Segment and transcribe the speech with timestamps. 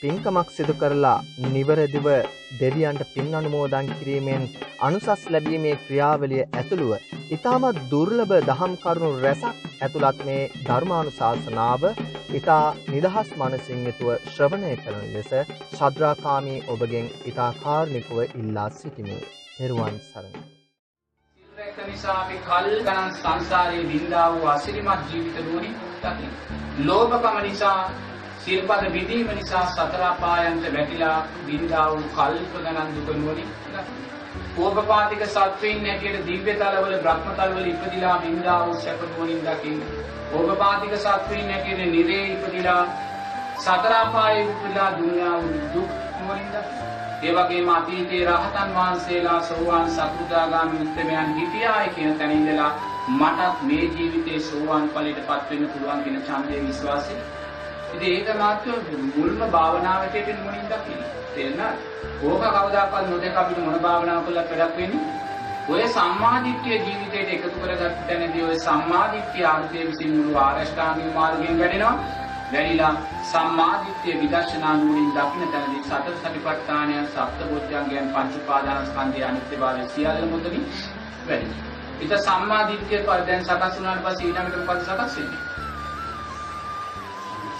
[0.00, 1.16] පින්කමක් සිදු කරලා
[1.48, 2.06] නිවැරදිව
[2.60, 4.44] දෙවියන්ට පින් අනුමෝදන් කිරීමෙන්
[4.80, 6.92] අනුසස් ලැබීමේ ක්‍රියාවලිය ඇතුළුව
[7.30, 11.82] ඉතාමත් දුර්ලභ දහම් කරුණු රැසක් ඇතුළත් මේ ධර්මානුශාසනාව
[12.32, 15.30] ඉතා නිදහස් මනසින් යුතුව ශ්‍රවණය කරන ලෙස
[15.74, 19.18] ශද්‍රාකාමී ඔබගෙන් ඉතා කාර්මිකව ඉල්ලා සිටිමි.
[19.54, 20.42] තෙරුවන් සරණයි.
[21.38, 26.32] සිල්රැක නිසා අපි කල් ගණන් සංසාරයේ වින්දා වූ අසිරිමත් ජීවිත නුවණින් දකින්න.
[26.84, 27.78] ලෝභකම නිසා
[28.40, 31.16] සිල්පද විදීම නිසා සතර අපායන්ට වැටිලා
[31.46, 34.06] වින්දා වූ කල්ප ගණන් දුක නුවණින් දකින්න.
[34.58, 39.82] ඕපපාතික සත්වයින් හැටියට දිව්‍ය තලවල බ්‍රහ්ම තලවල ඉපදිලා වින්දා වූ සැප නුවණින් දකින්න.
[40.32, 42.82] ඕපපාතික සත්වයින් හැටියට නිරේ ඉපදිලා
[43.58, 46.80] සතර අපායේ ඉපදිලා දුන්නා වූ දුක් නුවණින් දකින්න.
[47.22, 52.70] ඒ වගේම අතීතයේ රහතන් වහන්සේලා සෝවාන් සකෘදාගාමි උත්තමයන් හිටියායි කියන තැන ඉඳලා
[53.10, 57.20] මටත් මේ ජීවිතේ සෝවාන් ඵලයටපත් වෙන්න පුළුවන් කියන ඡන්දයේ විශ්වාසය.
[57.94, 58.70] ඉතින් ඒක මාත්‍ය
[59.14, 61.02] මුල්ම භාවනාවට පිටින් මොනින් දකින්න.
[61.34, 61.78] තේරෙනවද?
[62.22, 65.02] ඕක කවදාකවත් නොදක අපිට මොන භාවනාව කළත් වැඩක් වෙන්නේ.
[65.68, 71.94] ඔය සම්මාදිට්ඨිය ජීවිතයට එකතු කරගත්ත තැනදී ඔය සම්මාදිට්ඨිය ආර්ථය විසින් මුළු ආරෂ්ඨාංගික මාර්ගයෙන් වැඩෙනවා.
[72.52, 72.94] වැඩිලා
[73.32, 80.66] සම්මාදිට්ඨිය විදර්ශනා නුවණින් දකින්න තැනදී සතර සතිපට්ඨානය සප්තබොධ්‍යංගයන් පංච උපාදානස්කන්ධය අනිත්‍යභාවය සියල්ල මුදලින්
[81.28, 81.54] වැඩි.
[82.02, 85.59] ඊට සම්මාදිට්ඨිය පර දැන් සකස් වුණාට පස්සේ ඊළඟට මොකද සකස් වෙන්නේ?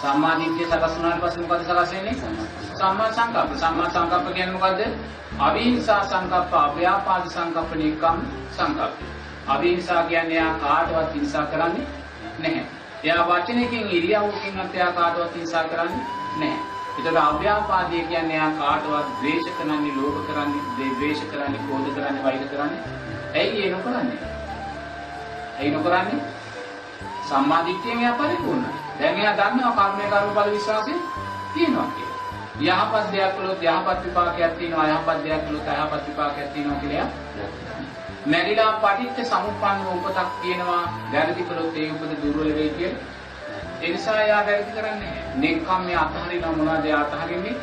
[0.00, 2.14] සම්මාදිට්ඨිය සකස් වුණාට පස්සේ මොකද සකස් වෙන්නේ?
[2.78, 3.50] සම්මා සංකප්ප.
[3.62, 4.80] සම්මා සංකප්ප කියන්නේ මොකද්ද?
[5.38, 8.18] අවිහිංසා සංකප්ප, අව්‍යාපාද සංකප්ප, නික්කම්
[8.56, 8.94] සංකප්ප.
[9.46, 11.86] අවිහිංසා කියන්නේ යා කාටවත් හිංසා කරන්නේ
[12.38, 12.64] නැහැ.
[13.04, 16.06] එයා වචනයකින් ඉරියව්වකින්වත් එයා කාටවත් හිංසා කරන්නේ
[16.38, 16.60] නැහැ.
[16.98, 20.62] ඒතර අව්‍යාපාදයේ කියන්නේ එයා කාටවත් ද්වේෂ කරන්නේ, ලෝභ කරන්නේ,
[20.98, 22.82] ද්වේෂ කරන්නේ, ක්‍රෝධ කරන්නේ, වෛර කරන්නේ.
[23.34, 24.18] ඇයි ඒ නොකරන්නේ?
[25.58, 26.20] ඇයි නොකරන්නේ?
[27.28, 28.72] සම්මාදිට්ඨියෙන් එයා පරිපූර්ණයි.
[28.98, 30.94] දැන් එයා දන්නවා කර්මය කර්මඵල විශ්වාසය
[31.54, 32.16] තියෙනවා කියලා.
[32.62, 37.08] යහපත් දෙයක් කළොත් යහපත් විපාකයක් තියෙනවා, අයහපත් දෙයක් කළොත් අයහපත් විපාකයක් තියෙනවා කියලා එයා
[38.26, 43.02] මැරිලා පටිච්ච සමුප්පන්න උපතක් තියෙනවා වැරදි කළොත් ඒ උපත දුර්වල වෙයි කියලා.
[43.82, 45.36] ඒ නිසා එයා වැරදි කරන්නේ නැහැ.
[45.36, 47.56] නෙක්ඛම් මේ අතහරිනවා මොනවද එයා අතහරින්නේ?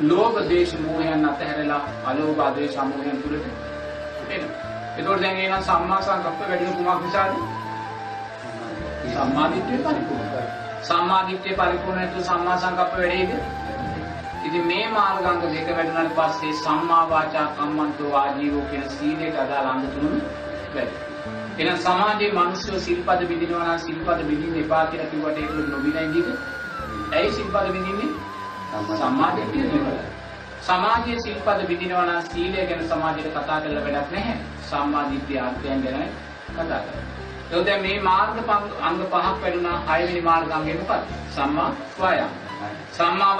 [0.00, 3.46] ලෝභ, දේශ, මෝහයන් අතහැරලා අලෝභ, ආදේශ, මෝහයන් තුලට
[4.30, 4.52] එනවා.
[4.96, 7.32] ඒතකොට දැන් එනවා සම්මා සංකප්ප වැඩි කුමක් නිසාද?
[9.14, 10.42] සම්මාදිට්ඨිය පරිපූර්ණයි.
[10.82, 13.30] සම්මාදිට්ඨිය පරිපූර්ණ නැතුව සම්මා සංකප්ප වැඩිද?
[14.46, 20.14] ඉතින් මේ මාර්ගාංග දෙක වැඩුණාට පස්සේ සම්මා වාචා කම්මන්තෝ ආජීවෝ කියන සීලයට අදාළ අංග තුනම
[20.74, 20.96] වැඩි.
[21.58, 26.28] එහෙනම් සමාජයේ මිනිස්සු සිල්පද බිඳිනවා නම් සිල්පද බිඳින්න එපා කියලා කිව්වට ඒක නොබිනයි නේද?
[27.16, 28.10] ඇයි සිල්පද බිඳින්නේ?
[29.02, 30.08] සම්මාදිට්ඨිය නෙවෙයි.
[30.62, 34.36] සමාජයේ සිල්පද බිඳිනවා නම් සීලය ගැන සමාජයට කතා කරලා වැඩක් නැහැ.
[34.70, 36.10] සම්මාදිට්ඨිය අර්ථයන් ගැන
[36.50, 37.17] කතා කරලා.
[37.52, 38.38] ඒ දැන් මේ මාර්ග
[38.82, 41.04] අංග පහක් වැඩුණා හයවෙනි මාර්ගාංගය මොකක්ද?
[41.34, 41.70] සම්මා
[42.00, 42.32] වායාම.
[42.92, 43.30] සම්මා